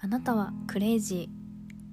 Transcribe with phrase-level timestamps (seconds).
[0.00, 1.28] あなたはクレイジ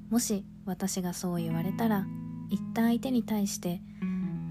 [0.09, 2.05] ーもし私がそう言われたら
[2.49, 3.81] 言った相手に対して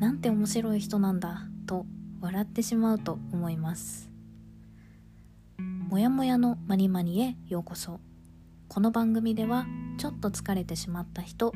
[0.01, 1.87] なんて面白い人なんだと
[2.21, 4.11] 笑ってしまうと思います。
[5.89, 8.01] もやもやのまにまにへようこそ。
[8.67, 9.67] この番組では
[9.99, 11.53] ちょっと疲れてしまった人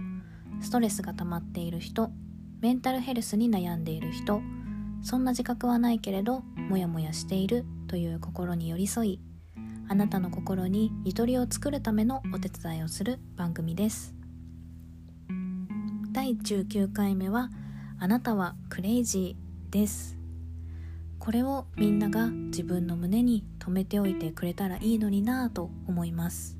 [0.61, 2.13] ストレスが溜まっている人
[2.61, 4.41] メンタルヘルスに悩んでいる人
[5.03, 9.21] そんな自覚はないけれどモヤモヤしているという心に寄り添い
[9.91, 14.15] あなたの心にゆとりを作るためのお手伝いをする番組です。
[16.13, 17.49] 第19回目は
[17.99, 20.19] あなたはクレイジーです。
[21.19, 26.59] これをみんなが自分の胸に留めておいてくれたらいいのになぁと思います。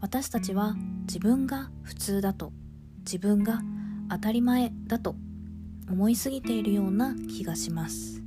[0.00, 2.52] 私たちは自分が普通だと
[3.00, 3.60] 自分が
[4.08, 5.14] 当たり前だと
[5.90, 8.22] 思いすぎているような気がします。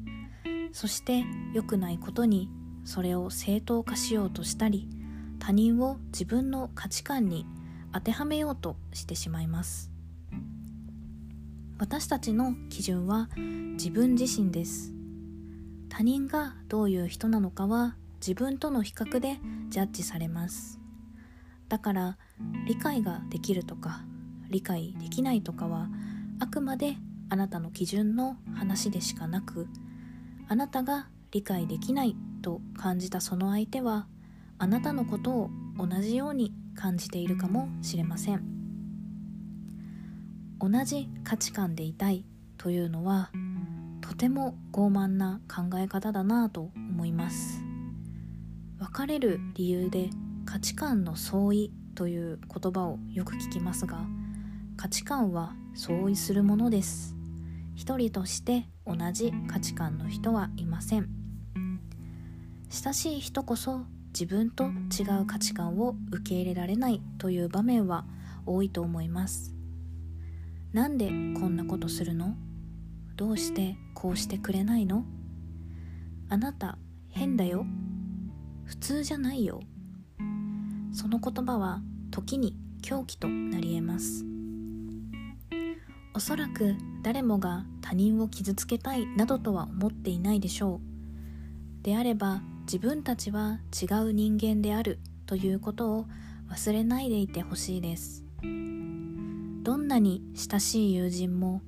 [0.72, 1.24] そして
[1.54, 2.50] 良くないことに
[2.86, 4.88] それを正当化しようとしたり
[5.40, 7.46] 他人を自分の価値観に
[7.92, 9.92] 当てはめようとしてしまいます。
[11.78, 14.94] 私たちの基準は自分自身です。
[15.90, 19.38] 他人がどういう人なのかは自分との比較で
[19.70, 20.80] ジャッジされます。
[21.68, 22.18] だから
[22.66, 24.02] 理解ができるとか
[24.50, 25.90] 理解できないとかは
[26.40, 26.96] あくまで
[27.30, 29.68] あなたの基準の話でしかなく
[30.48, 34.06] あなたが理解できないと感じたその相手は
[34.60, 38.44] あなたのことを同じように感じているかもしれません。
[40.60, 42.26] 同じ価値観でいたい
[42.58, 43.32] というのは
[44.02, 47.64] とても傲慢な考え方だなと思います。
[48.80, 50.10] 別れる理由で
[50.46, 54.06] 価値観の相違という言葉をよく聞きますが
[54.78, 57.16] 価値観は相違するものです。
[57.76, 61.23] 一人として同じ価値観の人はいません。
[62.76, 63.82] 親しい人こそ
[64.20, 68.04] 自分と違う価値観を受け入れられないという場面は
[68.48, 69.54] 多いと思います。
[70.74, 71.14] なんでこ
[71.48, 72.36] んなことするの？
[73.16, 75.06] どうしてこうしてくれないの？
[76.30, 76.80] あなた
[77.12, 77.68] 変だよ。
[78.66, 79.62] 普通じゃないよ。
[80.94, 81.80] その言葉は
[82.10, 84.26] 時に狂気となり得ます。
[86.16, 90.82] おそらく誰もが他人を傷つけたいなどとは思っていないでしょ
[91.82, 91.84] う。
[91.84, 96.06] であれば自分たちは違う人間であるということを
[96.50, 98.24] 忘れないでいてほしいです。
[98.42, 101.62] どんなに親しい友人も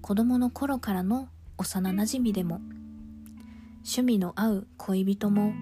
[0.00, 2.60] 子供の頃からの幼なじみでも
[3.78, 5.52] 趣味の合う恋人も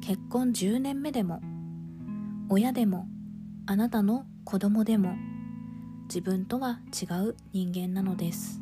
[0.00, 1.40] 結婚10年目でも
[2.48, 3.06] 親でも
[3.66, 5.14] あなたの子供でも
[6.08, 8.60] 自分とは違う人間なのです。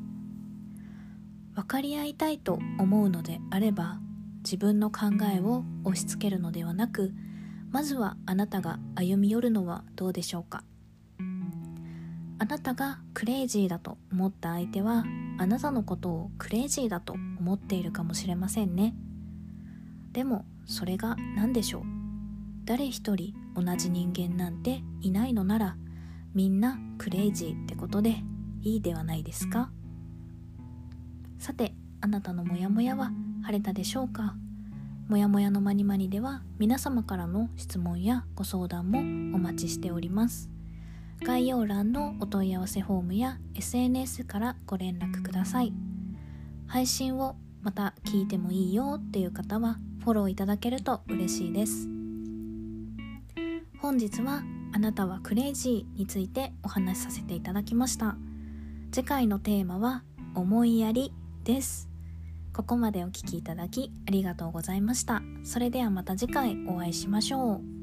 [1.55, 3.99] 分かり合いたいと思うのであれば
[4.43, 7.13] 自分の考えを押し付けるのではなく
[7.71, 10.63] まずはあなたが歩み寄るのはどうでしょうか？
[12.39, 15.05] あなたがクレイジーだと思った相手は
[15.39, 18.95] あなたのことをクレイジーだと思っているかもしれませんね。
[20.13, 21.83] でもそれが何でしょう？
[22.65, 25.77] 誰一人同じ人間なんていないのなら
[26.35, 28.17] みんなクレイジーってことで
[28.61, 29.71] いいではないですか？
[31.39, 34.35] さてあなたのモヤモヤは晴れたでしょうか？
[35.09, 39.01] もやもやのまにまにでは皆様からの質問やご相談も
[39.37, 40.49] お待ちしております。
[41.25, 45.73] 概要欄のお問い合わせフォームや SNS からご連絡ください。
[46.67, 51.89] 配信をまた聞いてもいいよっていう方はフォローいただけると嬉しいです。
[53.79, 54.43] 本日は
[54.73, 58.17] あなたはクレイジーについてお話しさせていただきました。
[58.91, 60.03] 次回のテーマは
[60.35, 61.13] 思いやり
[61.45, 61.92] です。
[62.53, 65.23] ここまでお聴きいただきありがとうございました。
[65.43, 67.82] それではまた次回お会いしましょう。